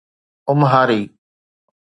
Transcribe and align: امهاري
امهاري 0.51 1.03